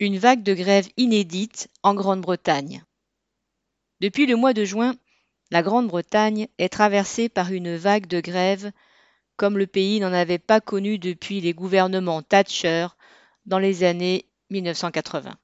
[0.00, 2.84] une vague de grève inédite en Grande-Bretagne.
[4.00, 4.96] Depuis le mois de juin,
[5.52, 8.72] la Grande-Bretagne est traversée par une vague de grève
[9.36, 12.88] comme le pays n'en avait pas connu depuis les gouvernements Thatcher
[13.46, 15.36] dans les années 1980.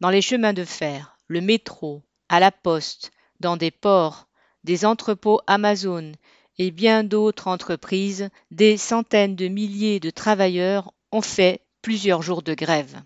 [0.00, 3.10] Dans les chemins de fer, le métro, à la poste,
[3.40, 4.28] dans des ports,
[4.64, 6.12] des entrepôts Amazon
[6.58, 12.54] et bien d'autres entreprises, des centaines de milliers de travailleurs ont fait plusieurs jours de
[12.54, 13.02] grève.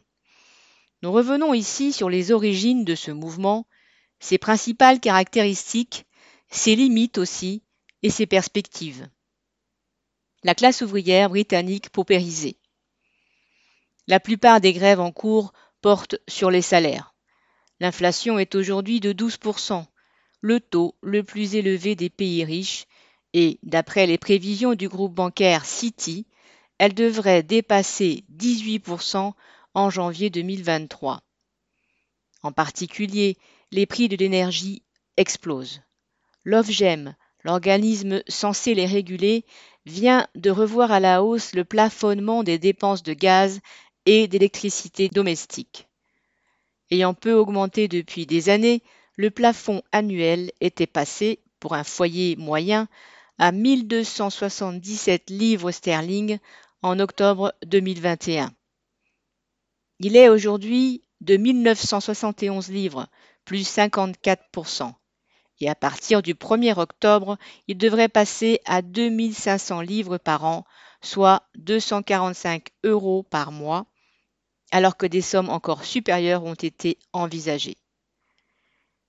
[1.04, 3.66] Nous revenons ici sur les origines de ce mouvement,
[4.20, 6.06] ses principales caractéristiques,
[6.48, 7.62] ses limites aussi,
[8.02, 9.06] et ses perspectives.
[10.44, 12.56] La classe ouvrière britannique paupérisée.
[14.06, 17.14] La plupart des grèves en cours portent sur les salaires.
[17.80, 19.84] L'inflation est aujourd'hui de 12%,
[20.40, 22.86] le taux le plus élevé des pays riches,
[23.34, 26.26] et, d'après les prévisions du groupe bancaire Citi,
[26.78, 29.34] elle devrait dépasser 18%
[29.74, 31.22] en janvier 2023.
[32.42, 33.36] En particulier,
[33.70, 34.82] les prix de l'énergie
[35.16, 35.82] explosent.
[36.44, 39.44] L'OFGEM, l'organisme censé les réguler,
[39.86, 43.60] vient de revoir à la hausse le plafonnement des dépenses de gaz
[44.06, 45.88] et d'électricité domestique.
[46.90, 48.82] Ayant peu augmenté depuis des années,
[49.16, 52.88] le plafond annuel était passé, pour un foyer moyen,
[53.38, 56.38] à 1277 livres sterling
[56.82, 58.52] en octobre 2021.
[60.00, 63.06] Il est aujourd'hui de 1971 livres,
[63.44, 64.92] plus 54%.
[65.60, 70.64] Et à partir du 1er octobre, il devrait passer à 2500 livres par an,
[71.00, 73.86] soit 245 euros par mois,
[74.72, 77.76] alors que des sommes encore supérieures ont été envisagées.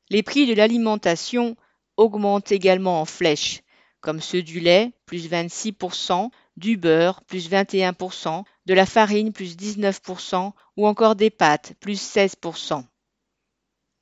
[0.09, 1.57] Les prix de l'alimentation
[1.97, 3.63] augmentent également en flèche,
[4.01, 10.53] comme ceux du lait, plus 26%, du beurre, plus 21%, de la farine, plus 19%,
[10.77, 12.83] ou encore des pâtes, plus 16%.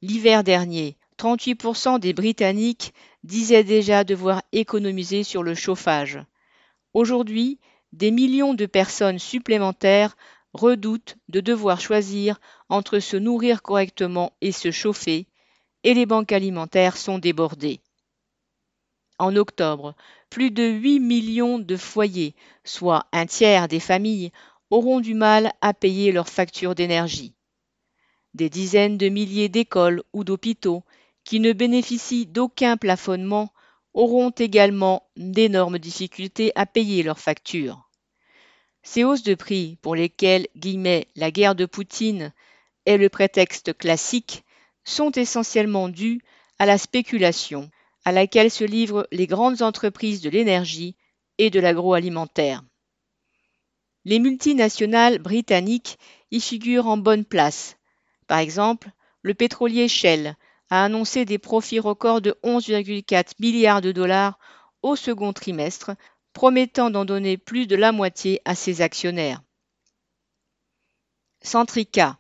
[0.02, 2.94] L'hiver dernier, 38% des Britanniques
[3.24, 6.20] disaient déjà devoir économiser sur le chauffage.
[6.94, 7.60] Aujourd'hui,
[7.92, 10.16] des millions de personnes supplémentaires
[10.54, 12.40] redoutent de devoir choisir
[12.70, 15.28] entre se nourrir correctement et se chauffer,
[15.84, 17.82] et les banques alimentaires sont débordées.
[19.20, 19.96] En octobre,
[20.30, 24.32] plus de 8 millions de foyers, soit un tiers des familles,
[24.70, 27.36] auront du mal à payer leurs factures d'énergie.
[28.34, 30.84] Des dizaines de milliers d'écoles ou d'hôpitaux
[31.24, 33.54] qui ne bénéficient d'aucun plafonnement
[33.94, 37.90] auront également d'énormes difficultés à payer leurs factures.
[38.82, 40.48] Ces hausses de prix pour lesquelles
[41.16, 42.34] la guerre de Poutine
[42.86, 44.44] est le prétexte classique
[44.84, 46.22] sont essentiellement dues
[46.60, 47.70] à la spéculation
[48.06, 50.96] à laquelle se livrent les grandes entreprises de l'énergie
[51.38, 52.64] et de l'agroalimentaire.
[54.06, 55.98] Les multinationales britanniques
[56.32, 57.78] y figurent en bonne place.
[58.28, 58.92] Par exemple,
[59.22, 60.36] le pétrolier Shell
[60.70, 64.38] a annoncé des profits records de 11,4 milliards de dollars
[64.82, 65.92] au second trimestre,
[66.34, 69.42] promettant d'en donner plus de la moitié à ses actionnaires.
[71.42, 72.18] Centrica,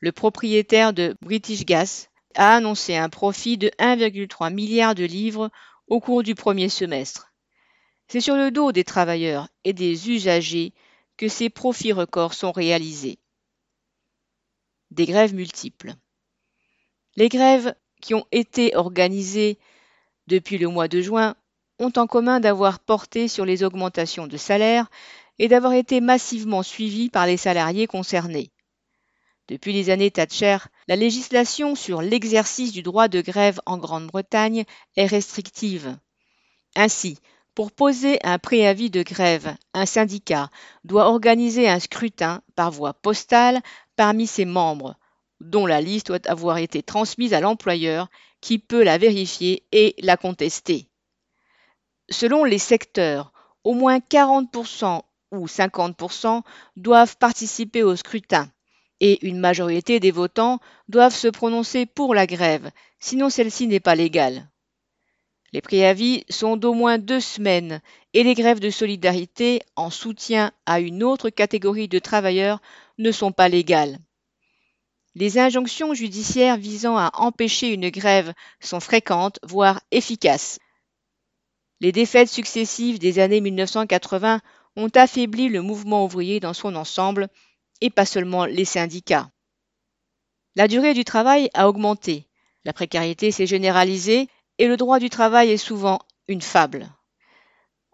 [0.00, 5.50] le propriétaire de British Gas, a annoncé un profit de 1,3 milliard de livres
[5.88, 7.32] au cours du premier semestre.
[8.08, 10.72] C'est sur le dos des travailleurs et des usagers
[11.16, 13.18] que ces profits records sont réalisés.
[14.90, 15.94] Des grèves multiples.
[17.16, 19.58] Les grèves qui ont été organisées
[20.26, 21.34] depuis le mois de juin
[21.78, 24.88] ont en commun d'avoir porté sur les augmentations de salaire
[25.38, 28.50] et d'avoir été massivement suivies par les salariés concernés.
[29.48, 30.58] Depuis les années Thatcher,
[30.88, 34.64] la législation sur l'exercice du droit de grève en Grande-Bretagne
[34.96, 35.96] est restrictive.
[36.74, 37.18] Ainsi,
[37.54, 40.50] pour poser un préavis de grève, un syndicat
[40.82, 43.60] doit organiser un scrutin par voie postale
[43.94, 44.96] parmi ses membres,
[45.40, 48.08] dont la liste doit avoir été transmise à l'employeur
[48.40, 50.90] qui peut la vérifier et la contester.
[52.10, 56.42] Selon les secteurs, au moins 40% ou 50%
[56.76, 58.50] doivent participer au scrutin
[59.00, 63.94] et une majorité des votants doivent se prononcer pour la grève, sinon celle-ci n'est pas
[63.94, 64.48] légale.
[65.52, 67.80] Les préavis sont d'au moins deux semaines
[68.12, 72.60] et les grèves de solidarité en soutien à une autre catégorie de travailleurs
[72.98, 73.98] ne sont pas légales.
[75.14, 80.58] Les injonctions judiciaires visant à empêcher une grève sont fréquentes, voire efficaces.
[81.80, 84.40] Les défaites successives des années 1980
[84.76, 87.28] ont affaibli le mouvement ouvrier dans son ensemble
[87.80, 89.30] et pas seulement les syndicats.
[90.54, 92.26] La durée du travail a augmenté,
[92.64, 94.28] la précarité s'est généralisée
[94.58, 96.88] et le droit du travail est souvent une fable.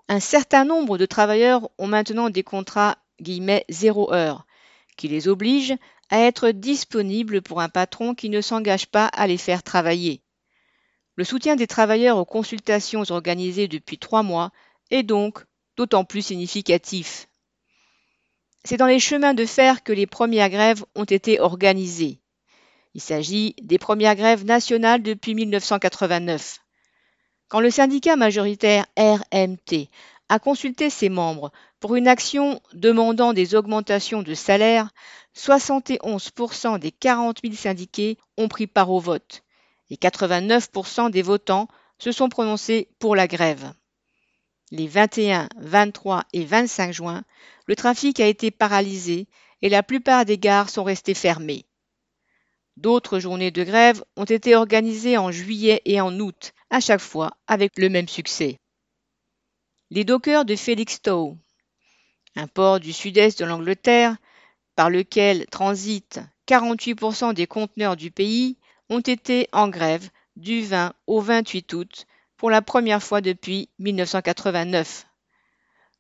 [0.09, 4.47] Un certain nombre de travailleurs ont maintenant des contrats guillemets zéro heure,
[4.97, 5.75] qui les oblige
[6.11, 10.23] à être disponibles pour un patron qui ne s'engage pas à les faire travailler.
[11.17, 14.51] Le soutien des travailleurs aux consultations organisées depuis trois mois
[14.91, 15.45] est donc
[15.77, 17.29] d'autant plus significatif.
[18.65, 22.21] C'est dans les chemins de fer que les premières grèves ont été organisées.
[22.95, 26.61] Il s'agit des premières grèves nationales depuis 1989.
[27.49, 29.89] Quand le syndicat majoritaire RMT
[30.29, 31.51] a consulté ses membres
[31.81, 34.91] pour une action demandant des augmentations de salaire,
[35.37, 39.43] 71% des 40 000 syndiqués ont pris part au vote
[39.91, 41.69] et 89% des votants
[41.99, 43.73] se sont prononcés pour la grève.
[44.75, 47.25] Les 21, 23 et 25 juin,
[47.67, 49.27] le trafic a été paralysé
[49.61, 51.67] et la plupart des gares sont restées fermées.
[52.79, 57.33] D'autres journées de grève ont été organisées en juillet et en août, à chaque fois
[57.47, 58.57] avec le même succès.
[59.91, 61.37] Les dockers de Felixstowe,
[62.35, 64.17] un port du sud-est de l'Angleterre,
[64.75, 68.57] par lequel transitent 48% des conteneurs du pays,
[68.89, 72.07] ont été en grève du 20 au 28 août
[72.43, 75.07] pour la première fois depuis 1989.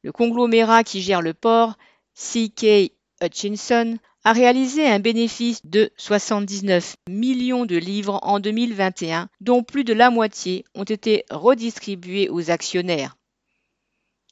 [0.02, 1.78] Le conglomérat qui gère le port,
[2.16, 2.90] CK
[3.22, 9.92] Hutchinson, a réalisé un bénéfice de 79 millions de livres en 2021, dont plus de
[9.92, 13.16] la moitié ont été redistribués aux actionnaires.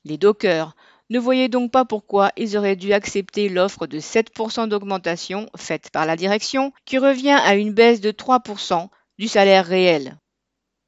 [0.03, 0.75] Les dockers
[1.11, 6.07] ne voyaient donc pas pourquoi ils auraient dû accepter l'offre de 7% d'augmentation faite par
[6.07, 10.19] la direction, qui revient à une baisse de 3% du salaire réel.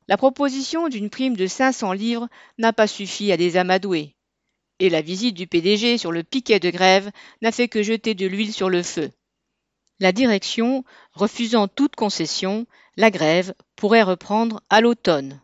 [0.08, 2.28] La proposition d'une prime de 500 livres
[2.58, 4.14] n'a pas suffi à les amadouer
[4.82, 8.26] et la visite du PDG sur le piquet de grève n'a fait que jeter de
[8.26, 9.12] l'huile sur le feu.
[10.00, 12.66] La direction, refusant toute concession,
[12.96, 15.40] la grève pourrait reprendre à l'automne.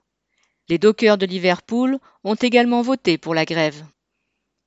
[0.68, 3.86] Les dockers de Liverpool ont également voté pour la grève.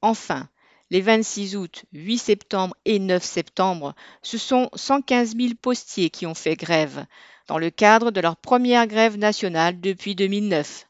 [0.01, 0.47] Enfin,
[0.89, 6.33] les 26 août, 8 septembre et 9 septembre, ce sont 115 000 postiers qui ont
[6.33, 7.05] fait grève,
[7.51, 10.87] dans le cadre de leur première grève nationale depuis 2009.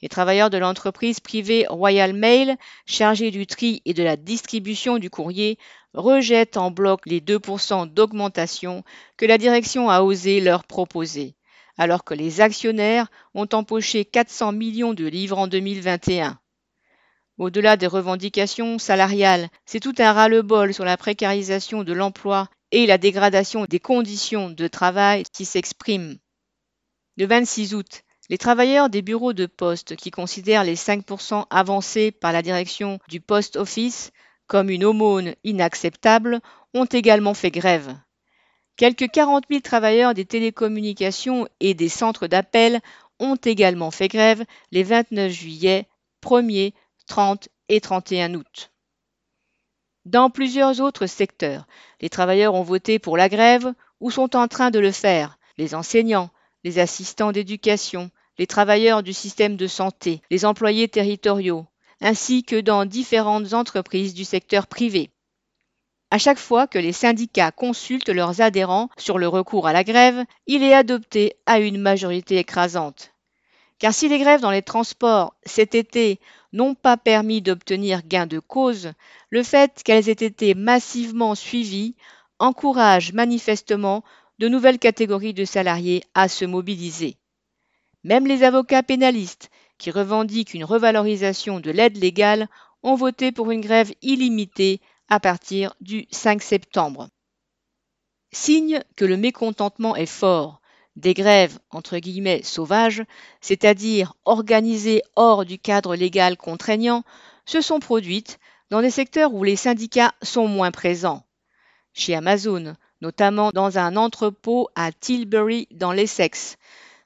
[0.00, 2.56] Les travailleurs de l'entreprise privée Royal Mail,
[2.86, 5.58] chargés du tri et de la distribution du courrier,
[5.92, 8.84] rejettent en bloc les 2% d'augmentation
[9.18, 11.36] que la direction a osé leur proposer,
[11.76, 16.38] alors que les actionnaires ont empoché 400 millions de livres en 2021.
[17.36, 22.98] Au-delà des revendications salariales, c'est tout un ras-le-bol sur la précarisation de l'emploi et la
[22.98, 26.18] dégradation des conditions de travail qui s'exprime.
[27.16, 32.32] Le 26 août, les travailleurs des bureaux de poste qui considèrent les 5% avancés par
[32.32, 34.12] la direction du Post Office
[34.46, 36.40] comme une aumône inacceptable
[36.74, 37.96] ont également fait grève.
[38.76, 42.80] Quelques 40 000 travailleurs des télécommunications et des centres d'appel
[43.18, 45.88] ont également fait grève les 29 juillet,
[46.22, 46.72] 1er,
[47.06, 48.70] 30 et 31 août.
[50.08, 51.66] Dans plusieurs autres secteurs,
[52.00, 55.38] les travailleurs ont voté pour la grève ou sont en train de le faire.
[55.58, 56.30] Les enseignants,
[56.64, 61.66] les assistants d'éducation, les travailleurs du système de santé, les employés territoriaux,
[62.00, 65.10] ainsi que dans différentes entreprises du secteur privé.
[66.10, 70.24] À chaque fois que les syndicats consultent leurs adhérents sur le recours à la grève,
[70.46, 73.12] il est adopté à une majorité écrasante.
[73.78, 76.18] Car si les grèves dans les transports cet été
[76.52, 78.92] n'ont pas permis d'obtenir gain de cause,
[79.30, 81.94] le fait qu'elles aient été massivement suivies
[82.38, 84.04] encourage manifestement
[84.38, 87.16] de nouvelles catégories de salariés à se mobiliser.
[88.04, 92.48] Même les avocats pénalistes, qui revendiquent une revalorisation de l'aide légale,
[92.82, 97.08] ont voté pour une grève illimitée à partir du 5 septembre.
[98.30, 100.60] Signe que le mécontentement est fort,
[100.98, 103.04] des grèves entre guillemets sauvages,
[103.40, 107.04] c'est-à-dire organisées hors du cadre légal contraignant,
[107.46, 108.38] se sont produites
[108.70, 111.24] dans des secteurs où les syndicats sont moins présents.
[111.94, 116.56] Chez Amazon, notamment dans un entrepôt à Tilbury dans l'Essex,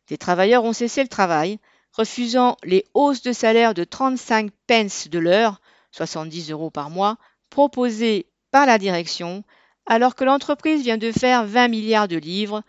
[0.09, 1.59] des travailleurs ont cessé le travail,
[1.93, 5.61] refusant les hausses de salaire de 35 pence de l'heure,
[5.93, 7.19] 70 euros par mois,
[7.51, 9.45] proposées par la direction,
[9.85, 12.63] alors que l'entreprise vient de faire 20 milliards de livres,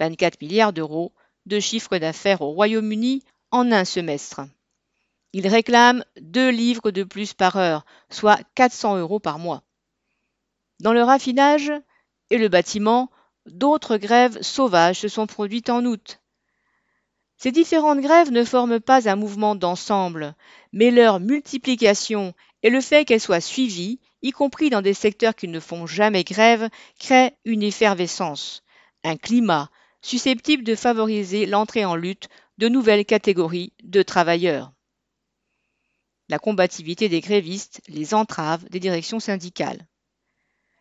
[0.00, 1.12] 24 milliards d'euros,
[1.46, 4.40] de chiffre d'affaires au Royaume-Uni en un semestre.
[5.32, 9.62] Ils réclament 2 livres de plus par heure, soit 400 euros par mois.
[10.80, 11.70] Dans le raffinage
[12.30, 13.10] et le bâtiment,
[13.46, 16.20] d'autres grèves sauvages se sont produites en août.
[17.36, 20.34] Ces différentes grèves ne forment pas un mouvement d'ensemble,
[20.72, 25.48] mais leur multiplication et le fait qu'elles soient suivies, y compris dans des secteurs qui
[25.48, 28.62] ne font jamais grève, crée une effervescence,
[29.04, 29.70] un climat
[30.02, 32.28] susceptible de favoriser l'entrée en lutte
[32.58, 34.72] de nouvelles catégories de travailleurs.
[36.28, 39.86] La combativité des grévistes les entrave des directions syndicales.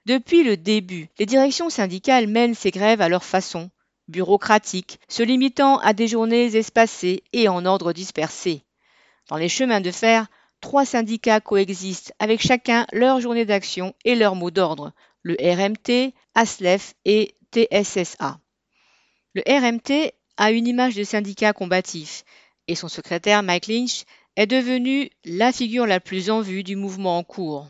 [0.05, 3.69] Depuis le début, les directions syndicales mènent ces grèves à leur façon,
[4.07, 8.63] bureaucratique, se limitant à des journées espacées et en ordre dispersé.
[9.27, 10.27] Dans les chemins de fer,
[10.61, 16.95] trois syndicats coexistent avec chacun leur journée d'action et leur mot d'ordre, le RMT, ASLEF
[17.05, 18.39] et TSSA.
[19.35, 22.23] Le RMT a une image de syndicat combatif
[22.67, 24.03] et son secrétaire Mike Lynch
[24.35, 27.67] est devenu la figure la plus en vue du mouvement en cours.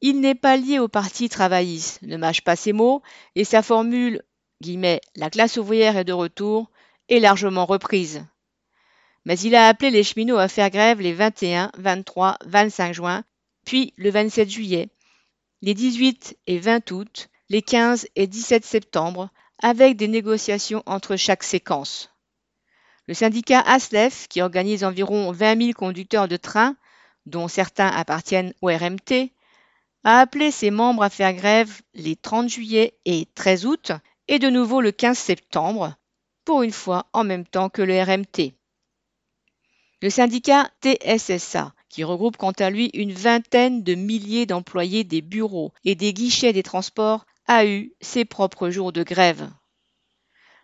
[0.00, 3.02] Il n'est pas lié au parti travailliste, ne mâche pas ses mots,
[3.34, 4.22] et sa formule
[4.62, 6.70] guillemets, la classe ouvrière est de retour
[7.08, 8.24] est largement reprise.
[9.24, 13.24] Mais il a appelé les cheminots à faire grève les 21, 23, 25 juin,
[13.64, 14.88] puis le 27 juillet,
[15.62, 21.42] les 18 et 20 août, les 15 et 17 septembre, avec des négociations entre chaque
[21.42, 22.10] séquence.
[23.06, 26.76] Le syndicat ASLEF, qui organise environ 20 000 conducteurs de train,
[27.26, 29.32] dont certains appartiennent au RMT,
[30.04, 33.92] a appelé ses membres à faire grève les 30 juillet et 13 août
[34.28, 35.96] et de nouveau le 15 septembre,
[36.44, 38.54] pour une fois en même temps que le RMT.
[40.00, 45.72] Le syndicat TSSA, qui regroupe quant à lui une vingtaine de milliers d'employés des bureaux
[45.84, 49.50] et des guichets des transports, a eu ses propres jours de grève.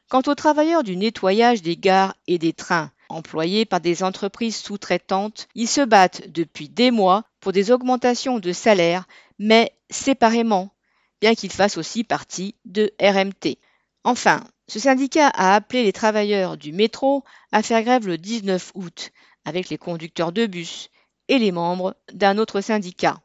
[0.09, 5.49] Quant aux travailleurs du nettoyage des gares et des trains, employés par des entreprises sous-traitantes,
[5.55, 9.07] ils se battent depuis des mois pour des augmentations de salaire,
[9.39, 10.75] mais séparément,
[11.21, 13.59] bien qu'ils fassent aussi partie de RMT.
[14.05, 19.11] Enfin, ce syndicat a appelé les travailleurs du métro à faire grève le 19 août
[19.47, 20.91] avec les conducteurs de bus
[21.29, 23.24] et les membres d'un autre syndicat.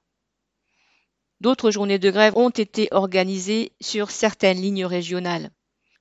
[1.41, 5.51] D'autres journées de grève ont été organisées sur certaines lignes régionales.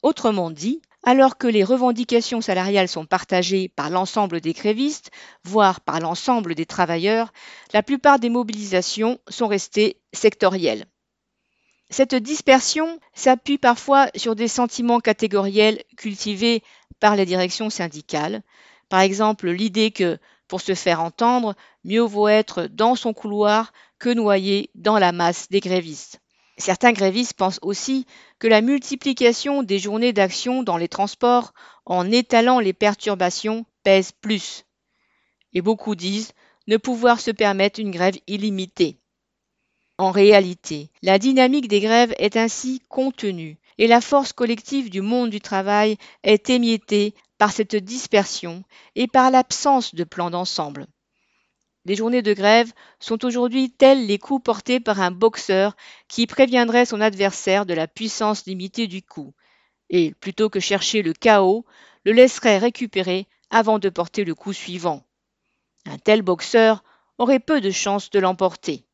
[0.02, 5.10] Autrement dit, alors que les revendications salariales sont partagées par l'ensemble des grévistes,
[5.44, 7.32] voire par l'ensemble des travailleurs,
[7.72, 10.86] la plupart des mobilisations sont restées sectorielles.
[11.90, 16.62] Cette dispersion s'appuie parfois sur des sentiments catégoriels cultivés
[17.00, 18.42] par les directions syndicales,
[18.88, 24.08] par exemple l'idée que, pour se faire entendre, mieux vaut être dans son couloir que
[24.08, 26.20] noyé dans la masse des grévistes.
[26.56, 28.06] Certains grévistes pensent aussi
[28.40, 31.52] que la multiplication des journées d'action dans les transports
[31.86, 34.64] en étalant les perturbations pèse plus.
[35.52, 36.32] Et beaucoup disent
[36.66, 38.98] ne pouvoir se permettre une grève illimitée.
[39.98, 45.30] En réalité, la dynamique des grèves est ainsi contenue et la force collective du monde
[45.30, 48.64] du travail est émiettée par cette dispersion
[48.94, 50.86] et par l'absence de plan d'ensemble.
[51.84, 55.74] Les journées de grève sont aujourd'hui tels les coups portés par un boxeur
[56.08, 59.32] qui préviendrait son adversaire de la puissance limitée du coup,
[59.88, 61.64] et, plutôt que chercher le chaos,
[62.04, 65.02] le laisserait récupérer avant de porter le coup suivant.
[65.86, 66.84] Un tel boxeur
[67.16, 68.84] aurait peu de chances de l'emporter.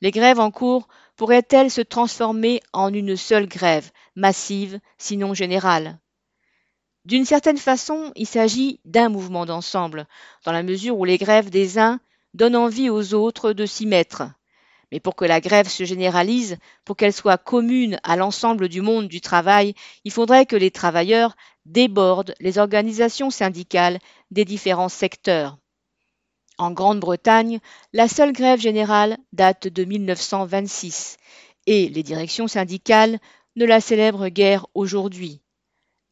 [0.00, 5.98] Les grèves en cours pourraient-elles se transformer en une seule grève, massive, sinon générale?
[7.06, 10.06] D'une certaine façon, il s'agit d'un mouvement d'ensemble,
[10.44, 12.00] dans la mesure où les grèves des uns
[12.34, 14.24] donnent envie aux autres de s'y mettre.
[14.92, 19.08] Mais pour que la grève se généralise, pour qu'elle soit commune à l'ensemble du monde
[19.08, 23.98] du travail, il faudrait que les travailleurs débordent les organisations syndicales
[24.30, 25.58] des différents secteurs.
[26.58, 27.60] En Grande-Bretagne,
[27.92, 31.16] la seule grève générale date de 1926
[31.68, 33.20] et les directions syndicales
[33.54, 35.43] ne la célèbrent guère aujourd'hui.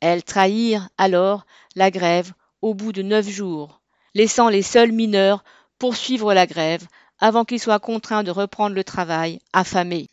[0.02, 3.80] Elles trahirent alors la grève au bout de neuf jours,
[4.14, 5.44] laissant les seuls mineurs
[5.78, 6.84] poursuivre la grève
[7.20, 10.08] avant qu'ils soient contraints de reprendre le travail affamés.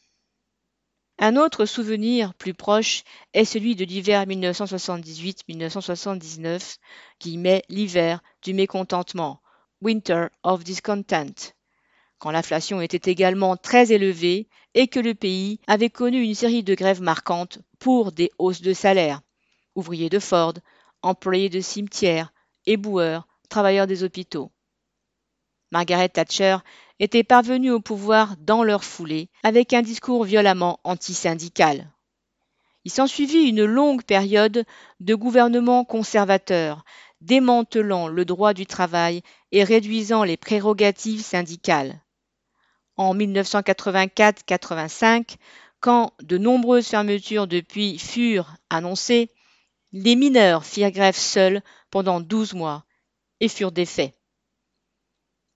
[1.17, 3.03] Un autre souvenir plus proche
[3.33, 6.77] est celui de l'hiver 1978-1979,
[7.17, 9.41] qui met l'hiver du mécontentement,
[9.81, 11.55] Winter of Discontent,
[12.19, 16.75] quand l'inflation était également très élevée et que le pays avait connu une série de
[16.75, 19.23] grèves marquantes pour des hausses de salaire
[19.75, 20.55] ouvriers de Ford,
[21.01, 22.33] employés de cimetières,
[22.65, 24.51] éboueurs, travailleurs des hôpitaux.
[25.71, 26.57] Margaret Thatcher
[26.99, 31.89] était parvenue au pouvoir dans leur foulée avec un discours violemment antisyndical.
[32.85, 34.63] Il s'ensuivit une longue période
[34.99, 36.83] de gouvernement conservateur,
[37.21, 39.21] démantelant le droit du travail
[39.51, 42.01] et réduisant les prérogatives syndicales.
[42.95, 45.35] En 1984-85,
[45.79, 49.31] quand de nombreuses fermetures depuis furent annoncées,
[49.91, 52.85] les mineurs firent grève seuls pendant douze mois
[53.39, 54.13] et furent défaits.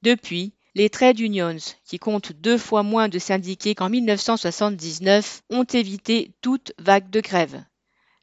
[0.01, 6.33] Depuis, les trade unions, qui comptent deux fois moins de syndiqués qu'en 1979, ont évité
[6.41, 7.63] toute vague de grève.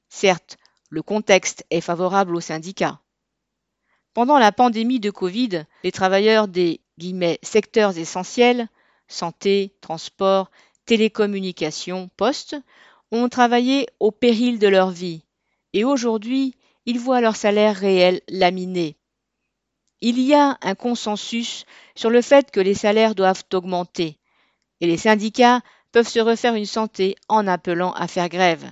[0.08, 0.56] Certes,
[0.88, 3.00] le contexte est favorable aux syndicats.
[4.12, 6.80] Pendant la pandémie de Covid, les travailleurs des
[7.42, 8.68] secteurs essentiels,
[9.06, 10.50] santé, transport,
[10.86, 12.56] télécommunications, poste,
[13.12, 15.24] ont travaillé au péril de leur vie,
[15.72, 16.54] et aujourd'hui,
[16.86, 18.96] ils voient leur salaire réel laminé.
[20.00, 24.18] Il y a un consensus sur le fait que les salaires doivent augmenter,
[24.80, 25.60] et les syndicats
[25.92, 28.70] peuvent se refaire une santé en appelant à faire grève.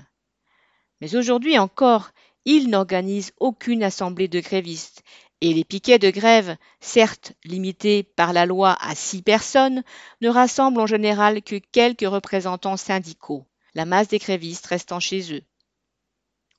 [1.00, 2.10] Mais aujourd'hui encore,
[2.44, 5.02] ils n'organisent aucune assemblée de grévistes,
[5.40, 9.84] et les piquets de grève, certes limités par la loi à six personnes,
[10.20, 15.42] ne rassemblent en général que quelques représentants syndicaux, la masse des grévistes restant chez eux.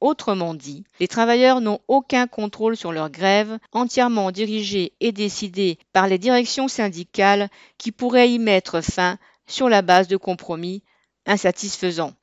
[0.01, 6.07] Autrement dit, les travailleurs n'ont aucun contrôle sur leur grève, entièrement dirigée et décidée par
[6.07, 10.83] les directions syndicales qui pourraient y mettre fin sur la base de compromis
[11.25, 12.13] insatisfaisants.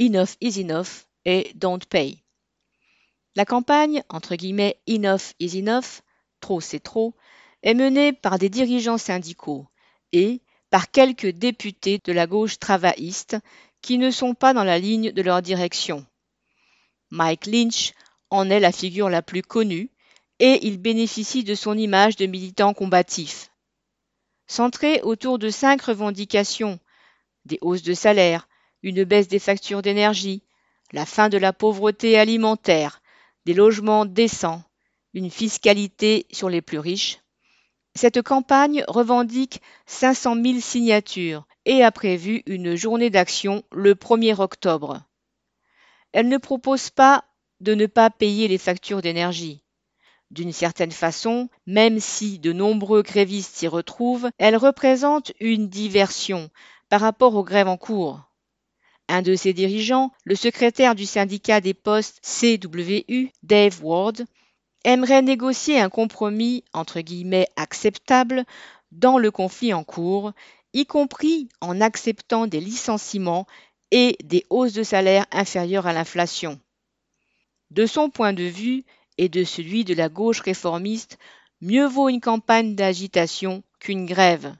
[0.00, 2.22] Enough is enough et don't pay.
[3.34, 6.02] La campagne, entre guillemets, Enough is enough,
[6.40, 7.14] trop c'est trop,
[7.62, 9.66] est menée par des dirigeants syndicaux
[10.12, 13.36] et par quelques députés de la gauche travailliste
[13.80, 16.06] qui ne sont pas dans la ligne de leur direction.
[17.12, 17.92] Mike Lynch
[18.30, 19.90] en est la figure la plus connue
[20.38, 23.52] et il bénéficie de son image de militant combatif.
[24.46, 26.80] Centré autour de cinq revendications
[27.44, 28.48] des hausses de salaire,
[28.82, 30.42] une baisse des factures d'énergie,
[30.92, 33.02] la fin de la pauvreté alimentaire,
[33.44, 34.62] des logements décents,
[35.12, 37.18] une fiscalité sur les plus riches.
[37.94, 45.02] Cette campagne revendique 500 000 signatures et a prévu une journée d'action le 1er octobre.
[46.12, 47.24] Elle ne propose pas
[47.60, 49.62] de ne pas payer les factures d'énergie.
[50.30, 56.50] D'une certaine façon, même si de nombreux grévistes s'y retrouvent, elle représente une diversion
[56.88, 58.20] par rapport aux grèves en cours.
[59.08, 64.22] Un de ses dirigeants, le secrétaire du syndicat des postes CWU, Dave Ward,
[64.84, 66.64] aimerait négocier un compromis
[67.56, 68.44] acceptable
[68.90, 70.32] dans le conflit en cours,
[70.72, 73.46] y compris en acceptant des licenciements
[73.92, 76.58] et des hausses de salaire inférieures à l'inflation.
[77.70, 78.84] De son point de vue
[79.18, 81.18] et de celui de la gauche réformiste,
[81.60, 84.56] mieux vaut une campagne d'agitation qu'une grève.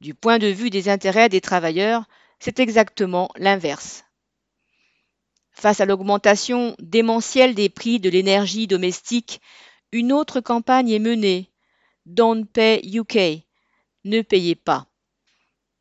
[0.00, 2.04] Du point de vue des intérêts des travailleurs,
[2.40, 4.04] c'est exactement l'inverse.
[5.52, 9.42] Face à l'augmentation démentielle des prix de l'énergie domestique,
[9.92, 11.50] une autre campagne est menée.
[12.06, 13.44] Don't pay UK.
[14.04, 14.86] Ne payez pas.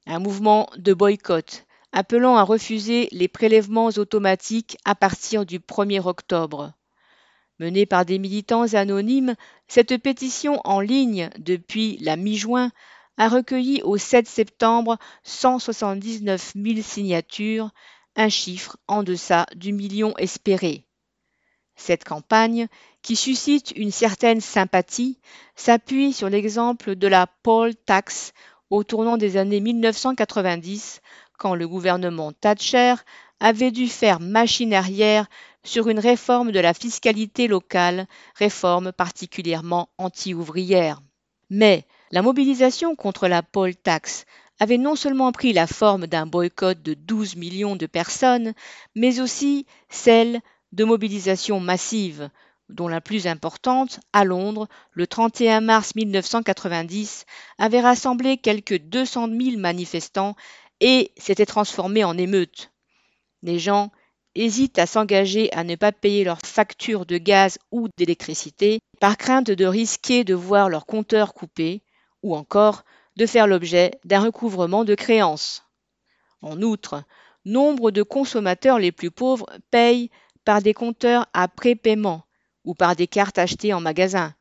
[0.06, 6.74] Un mouvement de boycott appelant à refuser les prélèvements automatiques à partir du 1er octobre.
[7.60, 9.36] Menée par des militants anonymes,
[9.68, 12.72] cette pétition en ligne depuis la mi-juin
[13.18, 17.72] a recueilli au 7 septembre 179 000 signatures,
[18.16, 20.86] un chiffre en deçà du million espéré.
[21.76, 22.68] Cette campagne,
[23.02, 25.20] qui suscite une certaine sympathie,
[25.56, 28.34] s'appuie sur l'exemple de la poll tax
[28.70, 31.02] au tournant des années 1990
[31.38, 32.96] quand le gouvernement Thatcher
[33.40, 35.28] avait dû faire machine arrière
[35.64, 41.02] sur une réforme de la fiscalité locale, réforme particulièrement anti-ouvrière.
[41.50, 44.26] Mais la mobilisation contre la poll tax
[44.60, 48.54] avait non seulement pris la forme d'un boycott de 12 millions de personnes,
[48.96, 52.30] mais aussi celle de mobilisations massives,
[52.70, 57.26] dont la plus importante, à Londres, le 31 mars 1990,
[57.60, 60.36] avait rassemblé quelques 200 000 manifestants
[60.80, 62.72] et s'était transformé en émeute.
[63.44, 63.92] Les gens
[64.36, 69.50] hésitent à s'engager à ne pas payer leurs factures de gaz ou d'électricité par crainte
[69.50, 71.82] de risquer de voir leur compteur coupé
[72.24, 72.84] ou encore
[73.16, 75.64] de faire l'objet d'un recouvrement de créances.
[76.42, 77.04] En outre,
[77.46, 80.12] nombre de consommateurs les plus pauvres payent
[80.46, 82.24] par des compteurs à prépaiement
[82.64, 84.36] ou par des cartes achetées en magasin.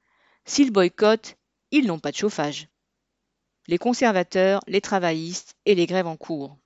[0.44, 1.36] S'ils boycottent,
[1.70, 2.68] ils n'ont pas de chauffage
[3.68, 6.56] les conservateurs, les travaillistes et les grèves en cours.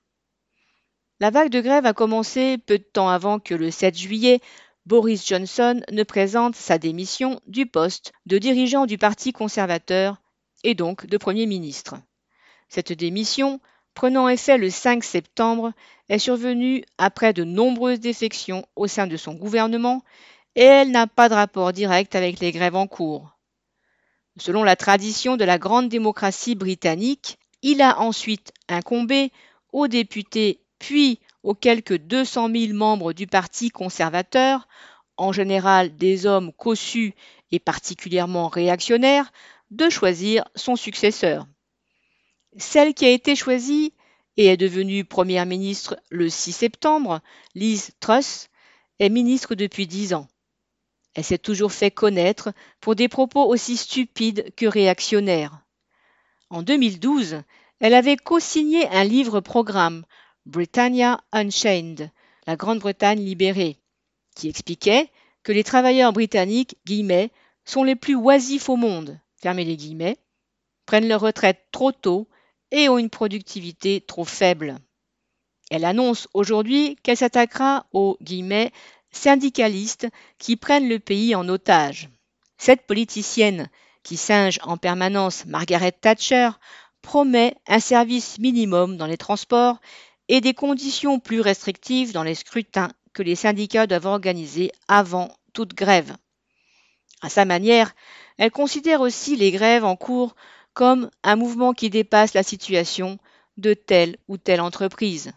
[1.19, 4.39] La vague de grève a commencé peu de temps avant que le 7 juillet,
[4.87, 10.21] Boris Johnson ne présente sa démission du poste de dirigeant du Parti conservateur
[10.63, 11.95] et donc de Premier ministre.
[12.69, 13.59] Cette démission,
[13.93, 15.73] prenant effet le 5 septembre,
[16.09, 20.03] est survenue après de nombreuses défections au sein de son gouvernement
[20.55, 23.37] et elle n'a pas de rapport direct avec les grèves en cours.
[24.37, 29.31] Selon la tradition de la grande démocratie britannique, il a ensuite incombé
[29.73, 34.67] aux députés puis aux quelques 200 000 membres du Parti conservateur,
[35.17, 37.13] en général des hommes cossus
[37.51, 39.31] et particulièrement réactionnaires,
[39.69, 41.45] de choisir son successeur.
[42.57, 43.93] Celle qui a été choisie
[44.37, 47.21] et est devenue première ministre le 6 septembre,
[47.53, 48.49] Liz Truss,
[48.99, 50.27] est ministre depuis dix ans.
[51.13, 55.59] Elle s'est toujours fait connaître pour des propos aussi stupides que réactionnaires.
[56.49, 57.43] En 2012,
[57.79, 60.05] Elle avait co-signé un livre-programme,
[60.45, 62.11] Britannia Unchained,
[62.45, 63.77] la Grande-Bretagne libérée,
[64.35, 65.09] qui expliquait
[65.43, 67.31] que les travailleurs britanniques, guillemets,
[67.65, 70.17] sont les plus oisifs au monde, fermez les guillemets,
[70.85, 72.27] prennent leur retraite trop tôt
[72.71, 74.77] et ont une productivité trop faible.
[75.69, 78.71] Elle annonce aujourd'hui qu'elle s'attaquera aux guillemets
[79.11, 82.09] syndicalistes qui prennent le pays en otage.
[82.57, 83.69] Cette politicienne,
[84.03, 86.49] qui singe en permanence Margaret Thatcher,
[87.01, 89.79] promet un service minimum dans les transports
[90.27, 95.73] et des conditions plus restrictives dans les scrutins que les syndicats doivent organiser avant toute
[95.73, 96.15] grève.
[97.21, 97.93] À sa manière,
[98.37, 100.35] elle considère aussi les grèves en cours
[100.73, 103.19] comme un mouvement qui dépasse la situation
[103.57, 105.33] de telle ou telle entreprise.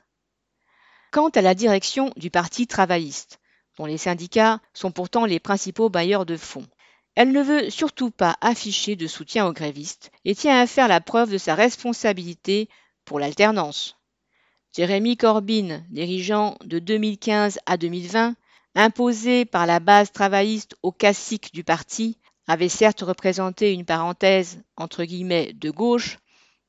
[1.11, 3.41] Quant à la direction du Parti travailliste,
[3.77, 6.67] dont les syndicats sont pourtant les principaux bailleurs de fonds,
[7.17, 11.01] elle ne veut surtout pas afficher de soutien aux grévistes et tient à faire la
[11.01, 12.69] preuve de sa responsabilité
[13.05, 13.97] pour l'alternance.
[14.77, 18.35] Jérémy Corbyn, dirigeant de 2015 à 2020,
[18.75, 25.05] imposé par la base travailliste au cacique du parti, avait certes représenté une parenthèse entre
[25.05, 26.19] guillemets de gauche,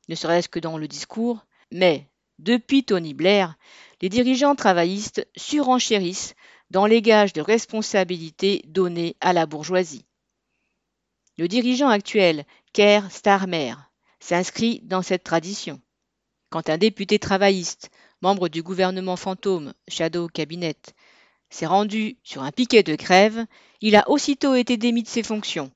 [0.07, 3.55] ne serait-ce que dans le discours, mais depuis Tony Blair,
[4.01, 6.35] les dirigeants travaillistes surenchérissent
[6.69, 10.06] dans les gages de responsabilité donnés à la bourgeoisie.
[11.38, 13.75] Le dirigeant actuel, Keir Starmer,
[14.19, 15.82] s'inscrit dans cette tradition.
[16.49, 20.78] Quand un député travailliste, membre du gouvernement fantôme Shadow Cabinet,
[21.49, 23.45] s'est rendu sur un piquet de grève,
[23.82, 25.71] il a aussitôt été démis de ses fonctions.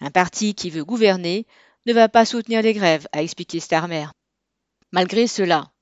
[0.00, 1.46] Un parti qui veut gouverner
[1.86, 4.06] ne va pas soutenir les grèves, a expliqué Starmer.
[4.92, 5.72] Malgré cela,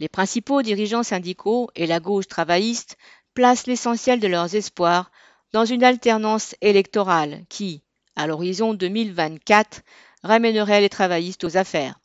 [0.00, 2.96] les principaux dirigeants syndicaux et la gauche travailliste
[3.38, 5.12] placent l'essentiel de leurs espoirs
[5.52, 7.84] dans une alternance électorale qui,
[8.16, 9.82] à l'horizon 2024,
[10.24, 12.00] ramènerait les travaillistes aux affaires.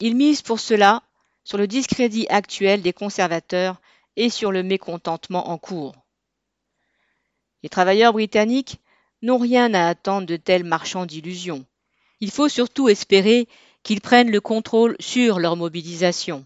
[0.00, 1.04] Ils misent pour cela
[1.44, 3.80] sur le discrédit actuel des conservateurs
[4.16, 5.94] et sur le mécontentement en cours.
[7.62, 8.80] Les travailleurs britanniques
[9.22, 11.64] n'ont rien à attendre de tels marchands d'illusions.
[12.18, 13.46] Il faut surtout espérer
[13.84, 16.44] qu'ils prennent le contrôle sur leur mobilisation.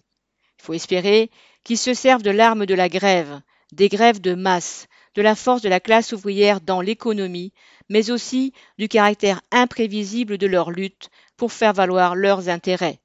[0.59, 1.31] Il faut espérer
[1.65, 3.41] qu'ils se servent de l'arme de la grève,
[3.73, 7.53] des grèves de masse, de la force de la classe ouvrière dans l'économie,
[7.89, 13.01] mais aussi du caractère imprévisible de leur lutte pour faire valoir leurs intérêts.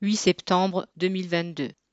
[0.00, 1.72] 8 septembre 2022.